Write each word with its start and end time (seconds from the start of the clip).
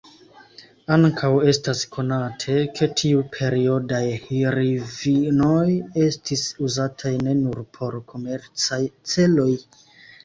Ankaŭ 0.93 1.27
estas 1.49 1.81
konate, 1.95 2.55
ke 2.79 2.87
tiuperiodaj 3.01 4.01
hrivnoj 4.25 5.63
estis 6.09 6.47
uzataj 6.69 7.15
ne 7.29 7.37
nur 7.47 7.65
por 7.79 8.01
komercaj 8.15 8.85
celoj. 9.15 9.51